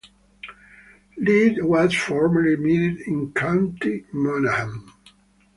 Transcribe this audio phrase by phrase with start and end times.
[1.19, 4.91] Lead was formerly mined in County Monaghan.